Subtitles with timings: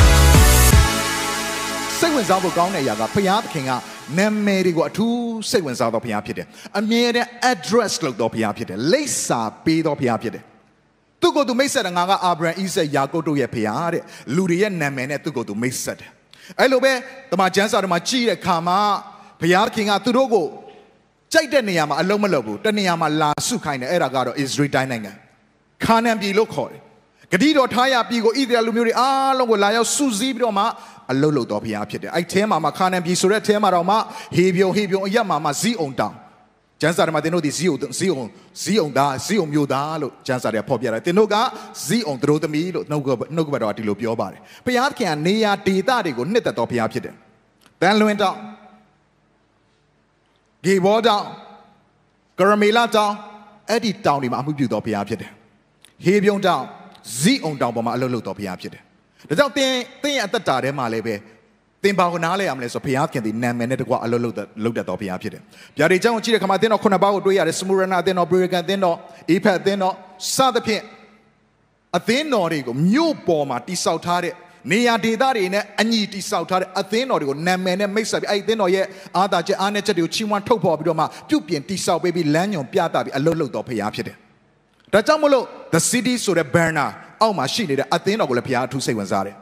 [2.11, 3.71] တ်ဝင်စားဖို့ကောင်းတဲ့အရာကဘုရားသခင်က
[4.17, 6.45] နာမည်တွေကိုအထူးစိတ်ဝင်စားသောဘုရားဖြစ်တယ်။
[6.79, 10.43] အမြဲတမ်း address လုပ်သောဘုရားဖြစ်တယ်။လိပ်စာပေးသောဘုရားဖြစ်တယ်။
[11.21, 14.03] သူ့ကိုယ်သူမိတ်ဆက်တယ်ငါကအာဗြဟံဣဇက်ယာကုပ်တို့ရဲ့ဘုရားတဲ့။
[14.35, 16.09] လူတွေရဲ့နာမည်နဲ့သူ့ကိုယ်သူမိတ်ဆက်တယ်။
[16.59, 16.93] အဲ့လိုပဲ
[17.31, 18.79] တမန်ကျမ်းစာတွေမှာကြည့်တဲ့ခါမှာ
[19.41, 20.45] ဘုရားသခင်ကသူတို့ကို
[21.33, 25.11] ကြိုက်တဲ့နေရာမှာအလုံးမလုပ်ဘူး။တနေရာမှာလာစုခိုင်းတယ်အဲ့ဒါကတော့ Israel တိုင်းနိုင်ငံ။
[25.85, 26.81] ခါနန်ပြည်လို့ခေါ်တယ်။
[27.31, 30.65] ဂတိတော်ထားရပြည်ကိုဣသရေလလူမျိုးတွေအားလုံးကိုလာရောက်စုစည်းပြီးတော့မှ
[31.11, 33.95] အလုတ်လုတ်တော်ဘုရားဖြစ်တယ်အဲ့ထဲမှာမှခါနန်ပြည်ဆိုတဲ့ထဲမှာတော့မှ
[34.35, 36.15] ဟေပြုံဟေပြုံအရက်မှာမှဇီးအောင်တောင်
[36.81, 38.29] ကျမ်းစာထဲမှာသင်တို့ဒီဇီးအောင်ဇီးအောင်
[38.63, 41.35] ဇီးအောင်သားဇီးအောင်မျိုးသားလို့ကျမ်းစာထဲဖော်ပြတယ်သင်တို့က
[41.85, 47.15] ဇီးအောင်သူတို့သမီးလို့နှုတ်ကနှုတ်ကပတ်တော်ကဒီလိုပြောပါတယ်ဘုရားသခင်ကနေရာဒေသတွေကိုနှစ်သက်တော်ဘုရားဖြစ်တယ်
[47.81, 48.37] တန်လွင်တောင်
[50.65, 51.23] ဂေဘောတောင်
[52.39, 53.13] ကရမေလာတောင်
[53.69, 55.31] အဲ့ဒီတောင်တွေမှာအမှုပြုတော်ဘုရားဖြစ်တယ်
[56.05, 56.63] ဟေပြုံတောင်
[57.21, 58.81] ဇိအောင်တောင်ပေါ်မှာအလုပ်လုပ်တော်ဘုရားဖြစ်တယ်။
[59.29, 61.15] ဒါကြောင့်သင်သင်ရဲ့အသက်တာထဲမှာလည်းပဲ
[61.83, 65.41] သင်ဘာကိုနားလဲရမလဲဆိုဘုရားခင်ဒီနာမည်နဲ့တကွာအလုပ်လုပ်လုပ်တတ်တော်ဘုရားဖြစ်တယ်။
[65.77, 68.97] ဗျာဒီကျောင်းကိုကြည့်တဲ့ခါမှာသင်တော့ခုနှစ်ပါးကိုတွေ့ရတယ်။စမူရနာသင်တော့ပရိကန်သင်တော့
[69.31, 69.93] အေဖက်သင်တော့
[70.35, 70.83] စသဖြင့်
[71.97, 74.33] အသင်းတော်တွေကိုမြို့ပေါ်မှာတိဆောက်ထားတဲ့
[74.71, 78.85] နေရာဒေသတွေနဲ့အညီတိဆောက်ထားတဲ့အသင်းတော်တွေကိုနာမည်နဲ့မိတ်ဆက်ပြီးအဲ့ဒီအသင်းတော်ရဲ့
[79.17, 84.17] အာသာချက်အားနည်းချက်တွေကိုချီးမွမ်းထုတ်ဖော်ပြီးတော့မှပြုပြင်တိဆောက်ပေးပြီးလမ်းညွန်ပြသပြီးအလုပ်လုပ်တော်ဖရားဖြစ်တယ်။
[84.93, 86.89] ဒါကြောင့်မလို့ the city ဆိုတဲ့ banner
[87.21, 89.35] အောက်မှာရှိနေတဲ့အသင်းတော်ကိုလည်းဘုရားအထူးစိတ်ဝင်စားတယ်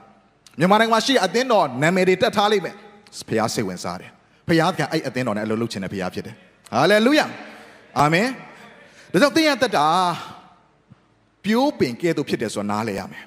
[0.59, 2.75] မြန်မာနိုင်ငံမှာရှိတဲ့အသင်းတော်နာမည်တွေတက်ထားလိမ့်မယ်
[3.29, 4.11] ဘုရားစိတ်ဝင်စားတယ်
[4.47, 6.35] ဘုရားကအဲ့အသင်းတော်နဲ့အလုပ်လုပ်ချင်တဲ့ဘုရားဖြစ်တယ်
[6.73, 7.21] ဟာလေလုယ
[7.99, 8.27] အာမင်
[9.11, 9.87] ဒါကြောင့်သင်ရတတ်တာ
[11.45, 13.23] ပြိုးပင်ကဲ့သို့ဖြစ်တယ်ဆိုတာနားလည်ရမယ်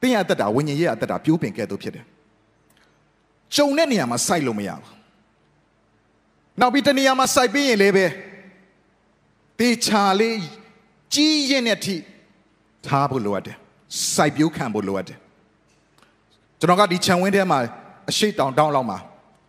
[0.00, 2.04] သင်ရတတ်တာဝိညာဉ်ရေးရတတ်တာပြိုးပင်ကဲ့သို့ဖြစ်တယ်
[3.54, 4.84] ကြုံတဲ့နေရာမှာစိုက်လို့မရဘူး
[6.60, 8.06] နောက်ပြီးတနေရာမှာစိုက်ပြီးရင်လည်းပဲ
[9.58, 10.38] တေချာလေး
[11.14, 11.96] ကြီးရင်တဲ့အထိ
[12.86, 13.56] ထားဖို့လိုအပ်တယ်
[14.14, 15.18] စိုက်ပျိုးခံဖို့လိုအပ်တယ်
[16.60, 17.58] ကျွန်တော်ကဒီခြံဝင်းထဲမှာ
[18.10, 18.98] အရှိတောင်တောင်းလောက်မှာ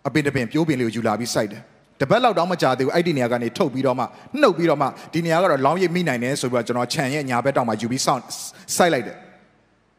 [0.08, 1.62] အပင်တပင်ပြိုးပင်လေးကိုယူလာပြီးစိုက်တယ်
[2.02, 4.04] တပတ်လောက်တောင်မကြာသေးဘူးအဲ့ဒီနေရာကနေထုတ်ပြီးတော့မှ
[4.42, 8.22] နှုတ်ပြီးတော့မှဒီနေရာကတော့လောင်းရိပ်မိနိုင်တယ်ဆိုပြီးတော့ကျွန်တော်ခြံရဲ့ညာဘက်တောင်မှာယူပြီးစောင့်
[8.76, 9.18] စိုက်လိုက်တယ်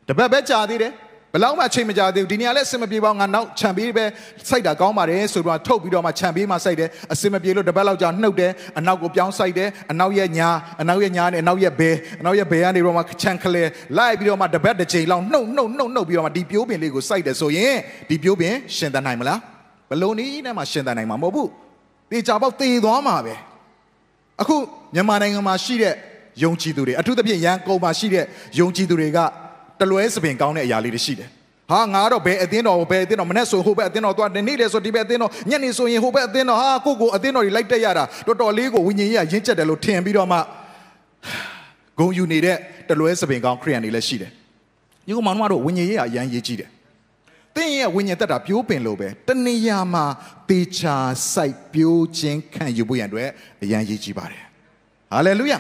[0.08, 0.92] တပတ်ပဲကြာသေးတယ်
[1.34, 4.04] ဘလောက်မှအချိန်မကြာသေးဘူးဒီနေရာလည်းအစင်မပြေပါဘူးငါနောက်ခြံပေးပဲ
[4.48, 10.48] စိုက်တာကောင်းပါတယ်ဆိုပြီးတော့ထုတ်ပြီးတော့မှခြံပေးမှစိုက်တယ်အစင်မပြေလို့တပတ်လောက်ကြာနှုတ်တယ်အနောက်ကိုပြောင်းစိုက်တယ်အနောက်ရဲ့ညာ
[10.80, 11.90] အနောက်ရဲ့ညာနဲ့အနောက်ရဲ့ဘဲ
[12.20, 13.64] အနောက်ရဲ့ဘဲကနေတော့မှခြံခလဲ
[13.98, 17.76] လိုက်ပြီးတော့မှတပတ်တစ်ချိန်လောက်နှုတ်နှုတ်နှုတ်နှုတ်ပြီးတော့မှဒီပြိုးပင်လေးကိုစိုက်တယ်ဆိုရင်
[18.08, 19.38] ဒီပြိုးပင်ရှင်သန်နိုင်မလား
[19.90, 21.48] ဘလုံးနည်းနဲ့မှရှင်သန်နိုင်မှာမဟုတ်ဘူး
[22.10, 23.34] တေချာပေါက်တေသွားမှာပဲ
[24.40, 24.56] အခု
[24.94, 25.94] မြန်မာနိုင်ငံမှာရှိတဲ့
[26.42, 28.24] ယုံကြည်သူတွေအထူးသဖြင့်ရန်ကုန်မှာရှိတဲ့
[28.58, 29.18] ယုံကြည်သူတွေက
[29.79, 31.29] တလွဲစပင်ကောင်းတဲ့အရာလေးတွေရှိတယ်
[31.71, 40.38] ဟာငါတော့ဘယ်အသင်းတော်ဘယ်အသင်းတော်မနေ့ဆိုဟိုဘက်အသင်းတော်သွားနေ့လေဆိုဒီဘက်အသင်းတော်ညနေဆိုရင်ဟိုဘက်အသင်းတော်ဟာကိုကိုအသင်းတော်တွေလိုက်တက်ရတာတော်တော်လေးကိုဝိညာဉ်ကြီးကရင့်ကျက်တယ်လို့ထင်ပြီးတော့မှ
[41.99, 42.57] ဂုံယူနေတဲ့
[42.89, 44.31] တလွဲစပင်ကောင်းခရိယန်တွေလည်းရှိတယ်
[45.07, 46.69] ညီကောင်မောင်တို့ဝိညာဉ်ကြီးကအရန်ရေးကြည့်တယ်
[47.55, 50.05] တင်းရဲ့ဝိညာဉ်သက်တာပြိုးပင်လို့ပဲတဏှာမှာ
[50.49, 50.95] တေချာ
[51.33, 53.29] စိုက်ပြိုးခြင်းခံယူဖို့ရန်အတွက်
[53.63, 54.44] အရန်ရေးကြည့်ပါတယ်
[55.11, 55.59] ဟာလေလုယာ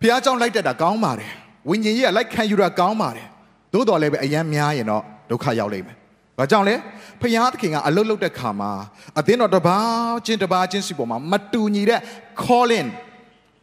[0.00, 1.32] ဖះเจ้าလိုက်တက်တာကောင်းပါတယ်
[1.69, 3.27] ဝိညာဉ်ကြီးကလိုက်ခံယူတာကောင်းပါတယ်
[3.73, 5.97] သို့တော်လည်းပဲအယမ်းများရင်တော့ဒုက္ခရောက်လိမ့်မယ်။
[6.37, 6.75] ဘာကြောင့်လဲ
[7.21, 8.71] ဖျားသခင်ကအလုတ်လုတ်တဲ့ခါမှာ
[9.19, 11.99] အသင်းတော်တစ်ပါးချင်းတစ်ပါးချင်းစီပေါ်မှာမတူညီတဲ့
[12.43, 12.89] calling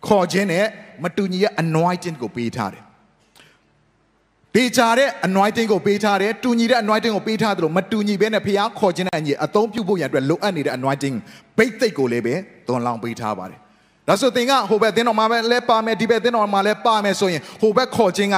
[0.07, 0.67] ခေါ်ခြင်းနဲ့
[1.03, 2.85] မတူညီတဲ့ anointing ကိုပေးထားတယ်။
[4.55, 11.17] ပေးချတဲ့ anointing ကိုပေးထားတယ်တူညီတဲ့ anointing ကိုပေးထားတယ်လို့မတူညီဘဲနဲ့ဖျားခေါ်ခြင်းနဲ့အညီအသုံးပြုဖို့ရန်အတွက်လိုအပ်နေတဲ့ anointing
[11.57, 12.35] ဘိတ်သိက်ကိုလည်းပဲ
[12.67, 13.61] သွန်လောင်းပေးထားပါတယ်။
[14.09, 18.37] ဒါဆိုသင်ကဟိုဘက်အသင်းတော်မှာလဲပါမယ်ဒီဘက်အသင်းတော်မှာလဲပါမယ်ဆိုရင်ဟိုဘက်ခေါ်ခြင်းက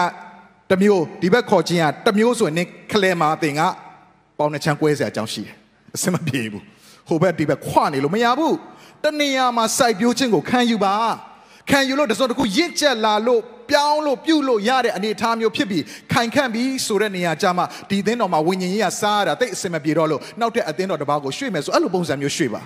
[0.70, 3.60] တမျိုးဒီဘက်ခေါ်ခြင်းကတမျိုးဆိုရင်နင်ခလဲမှာတင်က
[4.38, 5.54] ပေါင်းနှချမ်းကွဲစရာအကြောင်းရှိတယ်
[5.96, 6.62] အစမပြေဘူး
[7.08, 8.56] ဟိုဘက်ဒီဘက်ခွနေလို့မရဘူး
[9.04, 10.94] တနေရာမှာစိုက်ပျိုးခြင်းကိုခံယူပါ
[11.70, 13.40] ခံယူလို့တစုံတစ်ခုရင့်ကျက်လာလို့
[13.70, 15.82] ပြောင်းလို့ပြုတ်လို့ရတဲ့အနေအထားမျိုးဖြစ်ပြီး
[16.12, 22.62] ခိုင်ခန့်ပြီးဆိုတဲ့နေရာကြမှာဒီအသင်းတော်မှာဝิญဉ်ကြီးကစားရတာတိတ်အစင်မပြေတော့လို့နောက်တဲ့အသင်းတော်တစ်ပါးကိုရွှေ့မယ်ဆိုအဲ့လိုပုံစံမျိုးရွှေ့ပါ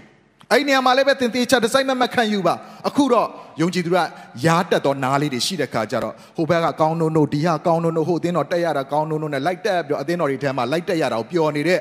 [0.52, 2.54] အဲ့ဒီနေရာမှာလည်းပဲတင်သေးချာဒီဇိုင်းမမခံယူပါ
[2.88, 3.28] အခုတော့
[3.60, 3.98] ယုံကြည်သူက
[4.46, 11.78] ရားတက်တော့နားလေးတွေရှိတဲ့ခါကျတော့ဟိုဘက်ကကောင်းနိုးနိုးဒီဟာကောင်းနိုးနိုးဟိုအသင်းတော်တက်ရတာကောင်းနိုးနိုးနဲ့လိုက်တက်ပြီးတော့အသင်းတော်တွေထဲမှာလိုက်တက်ရတာကိုပျော်နေတဲ့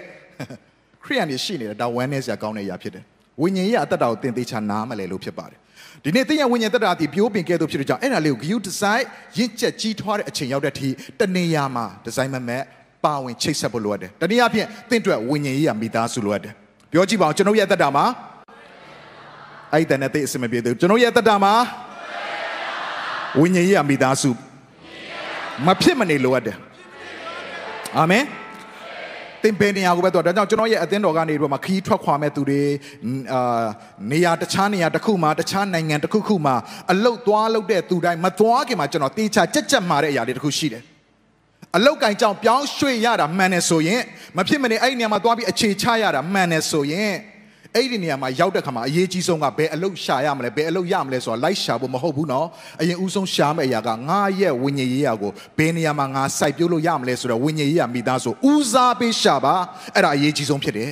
[1.04, 3.04] ခရိယန်တွေရှိနေတာဒါဝမ်းနေစရာကောင်းတဲ့အရာဖြစ်တယ်
[3.42, 5.60] ဝိညာဉ်ရေးအသက်တာကိုတင်သေးချာနားမလဲလို့ဖြစ်ပါတယ်
[6.04, 9.04] ဒီနေ့သင်ရဲ့ဝိညာဉ်သက်တာဒီပြိုးပင်ကဲ့သို့ဖြစ်တဲ့ကြောင့်အဲ့ဒါလေးကို view design
[9.38, 12.62] ရင့်ကျက်ကြီးထွားတဲ့အချိန်ရောက်တဲ့ထိတနေရာမှာ design မမဲ့
[13.06, 16.54] ပါဝင်ချိတ်ဆက်ဖို့လိုအပ်တယ်တနည်းအားဖြင့်တင့်အတွက်ဝိညာဉ်ရေးရမိသားစုလိုအပ်တယ်
[16.92, 18.06] ပြောကြည့်ပါဦးကျွန်တော်ရဲ့အသက်တာမှာ
[19.74, 21.54] အဲ့ဒီတန်နဲ့တိတ်အစမပြေသေးဘူးကျွန်တော်ရဲ့အသက်တာမှာ
[23.40, 24.31] ဝိညာဉ်ရေးရမိသားစု
[25.66, 26.58] မဖြစ်မနေလိုအပ်တယ်
[27.98, 28.25] အာမင်
[29.44, 32.62] သင်ဘယ်နေရာကိုပဲတော့ဒါကြောင့်ကျွန်တော်ရဲ့အသင်းတော်ကနေပြီးတော့မှခီးထွက်ခွာမဲ့သူတွေ
[33.34, 33.66] အာ
[34.12, 36.56] နေရာတခြားနေရာတစ်ခုမှာတခြားနိုင်ငံတစ်ခုခုမှာ
[36.92, 40.84] အလုတ်သွားလုတ်တဲ့သူတိုင်းမသွားခင်မှာကျွန်တော်တေချာကြက်ကြက်မာတဲ့အရာတွေတစ်ခုရှိတယ်
[41.78, 44.02] အလုတ်ကင်ကြောင့်ပြောင်းရွှေ့ရတာမှန်တယ်ဆိုရင်
[44.38, 47.14] မဖြစ်မနေအဲ့ဒီနေရာမှာသွားပြီးအခြေချရတာမှန်တယ်ဆိုရင်
[47.78, 52.48] အဲ့ဒီနေရာမှာရောက်တဲ့ခါမှာအရေးကြီးဆုံးကဘယ်အလုတ်ရှာရမလဲဘယ်အလုတ်ရမလဲဆိုတာလိုက်ရှာဖို့မဟုတ်ဘူးနော်
[52.82, 59.56] အရင်ဦးဆုံးရှာမယ့်အရာကငါရဲ့ဝိညာဉ်ရေးရာကိုဘယ်နေရာမှာငါစိုက်ပျိုးလို့ရမလဲဆိုတော့ဝိညာဉ်ရေးရာမိသားစုဦးစားပေးရှာပါ
[59.96, 60.92] အဲ့ဒါအရေးကြီးဆုံးဖြစ်တယ်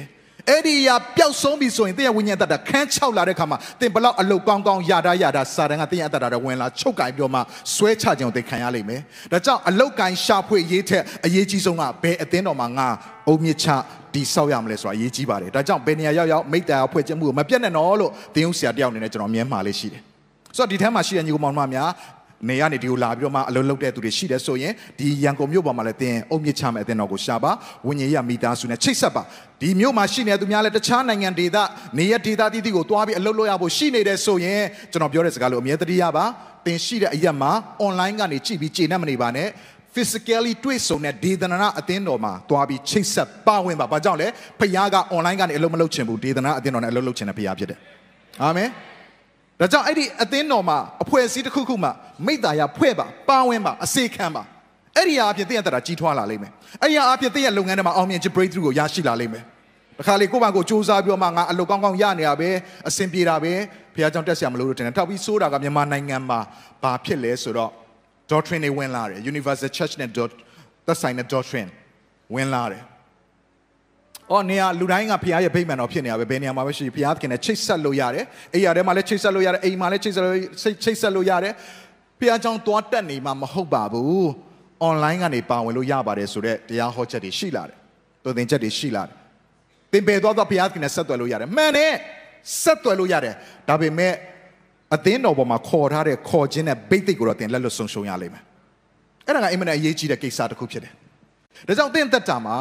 [0.50, 7.40] အဲ့ဒီအရာပျောက်ဆုံးပြီဆိုရင်တင်းရဲ့ဝိညာဉ်တတ်တာခန်းချောက်လာတဲ့ခါမှာတင်းဘလောက်အလုတ်ကောင်းကောင်းရတာရတာစာတန်ကတင်းရဲ့အတ္တတာဝင်လာချုပ်ကင်ပြောမှ
[7.76, 9.02] ဆွဲချခြင်းကိုတင်းခံရလိမ့်မယ်
[9.32, 12.88] ဒါကြောင့်အလုတ်ကင်ရှာဖွေရေးထက်အရေးကြီးဆုံးကဘယ်အသင်းတော်မှာငါ
[13.28, 13.68] အုံမြင့်ချ
[14.14, 20.02] ဒီဆောက်ရမလဲဆိုတာအရေးကြီးပါတယ်ဒါကြောင့်ဘယ်နေရာရောက်ရောက်မိတ္တရာဖွဲ့ခြင်းမှုကိုမပြတ်နဲ့နော်လို့တင်းဦးဆရာတယောက်အနေနဲ့ကျွန်တော်မြင်မှာလေးရှိတယ်
[20.58, 21.90] ဆိုတော့ဒီထဲမှာရှိတဲ့ညီကောင်မောင်နှမများ
[22.50, 27.52] နေရနေဒီကိုလာပြီးတော့မှအလုံးလုံးတဲ့သူတွေရှိတယ်ဆိုရင်ဒီရန်ကုန်မြို့ပေါ်မှာလည်းသင်အုံမြင့်ချမဲ့အသင်းတော်ကိုရှာပါ
[27.88, 29.24] ဝိညာဉ်ရမိသားစုနဲ့ချိတ်ဆက်ပါ
[29.62, 31.58] ဒီမြို့မှာရှိနေသူများလည်းတခြားနိုင်ငံဒေသ
[32.00, 34.62] နေရဒေသတိတိကိုတွားပြီးအလုပ်လုပ်ရဖို့ရှိနေတယ်ဆိုရင်
[34.92, 36.26] ကျွန်တော်ပြောတဲ့စကားလို့အမြဲတတိယပါ
[36.66, 37.52] သင်ရှိတဲ့အရက်မှာ
[37.86, 39.48] online ကနေကြည့်ပြီးကျေနပ်မနေပါနဲ့
[39.96, 44.28] physically တွေ့ဆုံတဲ့ဒေသနာအသင်းတော်မှာသွားပြီးချိတ်ဆက်ပါဝင်ပါ။ဘာကြောင့်လဲ?
[44.60, 47.80] ဖခင်က online ကနေအလုပ်မလုပ်ချင်ဘူး။ဒေသနာအသင်းတော်နဲ့အလုပ်လုပ်ချင်တဲ့ဖခင်ဖြစ်တယ်။
[48.44, 48.70] အာမင်။
[49.60, 51.92] ဒါကြောင့်အဲ့ဒီအသင်းတော်မှာအဖွဲ့အစည်းတစ်ခုခုမှာ
[52.26, 54.44] မိသားရဖွဲ့ပါပါဝင်ပါအစေခံပါ။
[54.96, 59.44] အဲ့ဒီအဖြစ်တည့်ရတဲ့ကြီးထွားလာလိမ့်မယ်။အဲ့ဒီအဖြစ်တည့်ရလုပ်ငန်းထဲမှာအောင်မြင်ခြင်း breakthrough ကိုရရှိလာလိမ့်မယ်။
[60.00, 62.50] တခါလေကိုယ့်ဘာကိုစူးစမ်းပြီးတော့မှငါအလုပ်ကောင်းကောင်းရနေရပဲ
[62.88, 63.54] အဆင်ပြေတာပဲ
[63.94, 66.40] ဖခင်ကြောင့်တက်ဆရာမလို့လို့တင်တယ်။ထောက်ပြီးစိုးတာကမြန်မာနိုင်ငံမှာ
[66.84, 67.72] ဘာဖြစ်လဲဆိုတော့
[68.32, 70.32] doctrine တွေဝင်လာတယ် universal church နဲ့ dot
[70.86, 71.70] သက်ဆိုင်တဲ့ doctrine
[72.36, 72.84] ဝင်လာတယ်။
[74.32, 80.36] အော်နေရာလူတိုင်းကဖခင်ရဲ့ဗိမာန်တော်ဖြစ်နေရပဲဘယ်နေရာမှာပဲရှိဖခင်နဲ့ချိတ်ဆက်လို့ရတယ်။အိမ်ရထဲမှာလည်းချိတ်ဆက်လို့ရတယ်အိမ်မှာလည်းချိတ်ဆက်လို့
[80.84, 81.54] ချိတ်ဆက်လို့ရတယ်။
[82.20, 84.24] ဖခင်ကြောင့်တွားတက်နေမှာမဟုတ်ပါဘူး။
[84.90, 87.78] online ကနေပါဝင်လို့ရပါတယ်ဆိုတော့တရားဟောချက်တွေရှိလာတယ်။
[88.24, 89.16] သူသင်ချက်တွေရှိလာတယ်။
[89.92, 91.94] သင်ပယ်သွားတော့ဖခင်နဲ့ဆက်သွယ်လို့ရတယ်။မှန်တယ်
[92.64, 93.34] ဆက်သွယ်လို့ရတယ်။
[93.70, 94.14] ဒါပေမဲ့
[94.96, 98.44] အသင်းတော်ပေါ်မှာခေါ်ထားတဲ့ခေါ်ခြင်းနဲ့ဘိတ်သိက်ကိုတော့တင်လက်လွတ်ဆုံးရှုံးရလိမ့်မယ်။
[99.26, 100.94] အဲ့ဒါကအင်မတန်အရေးကြီးတဲ့ကိစ္စတစ်ခုဖြစ်တယ်။
[101.68, 102.58] ဒါကြောင့်သင်သက်တာမှာ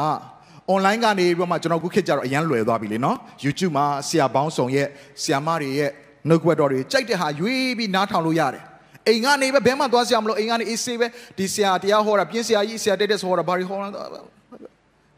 [0.73, 4.87] online ကနေပြီးမှကျွန်တော်ခုခေတ်ကြတော့အရန်လွယ်သွားပြီလေနော် YouTube မှာဆရာပေါင်းဆောင်ရဲ့
[5.21, 5.91] ဆရာမတွေရဲ့
[6.27, 8.63] နှုတ်ကပတ်တော်တွေကြိုက်တဲ့ဟာရွေးပြီးနားထောင်လို့ရတယ်။
[9.07, 11.07] အိမ်ကနေပဲဘဲမှသွားဆရာမလို့အိမ်ကနေအေးဆေးပဲ
[11.37, 13.87] ဒီဆရာတရားဟောတာပြင်းဆရာကြီးဆရာတက်တဲ့ဆိုဟောတာဘာတွေဟောတာ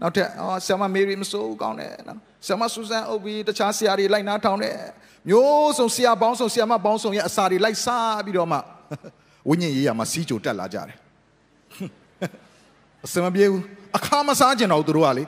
[0.01, 4.77] နောက်ထပ်အော်ဆရာမမေရီမစိုးကောင်းတယ်နော်ဆရာမဆူဇန်အုပ်ပြီးတခြားဆရာတွေလိုက်နားထောင်တယ်
[5.29, 8.57] မျိုးစုံဆရာပေါင်းစုံဆရာမပေါင်းစုံရဲ့အစာတွေလိုက်စားပြီးတော့မှ
[9.49, 10.97] ဝိညာဉ်ရေးရမှာစီးကြိုတက်လာကြတယ်
[13.07, 13.62] အစမပြေဘူး
[13.98, 15.24] အခါမစားကြတော့သူတို့ကလေ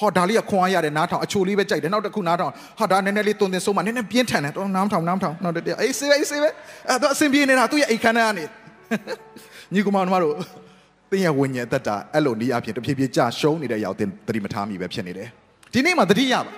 [0.00, 6.48] ဟောဒါလေးကခွန်အားရတယ်နားထောင်အချိုလေးပဲကြိုက်တယ်နောက်တစ်ခုနားထောင်ဟာဒါနည်းနည်းလေးတုံတင်ဆုံးမနည်းနည်းပြင်းထန်တယ်တော့နားထောင်နားထောင်နောက်တစ်အေးစေးပဲအေးစေးပဲ
[6.88, 8.44] အဲ့တော့အစင်ပြေနေတာသူ့ရဲ့အိတ်ခမ်းကနေ
[9.74, 10.34] ညီကောင်မတို့
[11.10, 15.28] တင်းရဲ့ဝိညာဉ်အသက်တာအဲ့လိုနီးအဖြစ်တဖြည်းဖြည်းကြာရှုံးနေတဲ့ရောက်တင်သတိမထားမိပဲဖြစ်နေတယ်
[15.72, 16.52] ဒီနေ့မှာသတိရပါ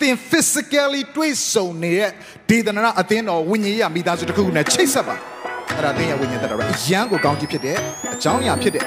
[0.00, 2.10] သင် physically တွေ့ဆုံနေတဲ့
[2.50, 5.16] ဒေသနာအသင်းတော်ဝိညာဉ်ရေးမိသားစုတစ်ခုခုနဲ့ချိတ်ဆက်ပါ
[5.76, 7.76] အဲ့ဒါသင်ရဲ့ဝိညာဉ်သက်တာအရန်ကိုကောင်းကြီးဖြစ်တယ်
[8.14, 8.86] အကြောင်းအရာဖြစ်တယ်